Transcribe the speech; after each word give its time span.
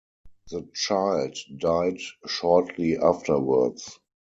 The 0.49 0.67
child 0.73 1.37
died 1.59 1.99
shortly 2.25 2.97
afterwards. 2.97 3.99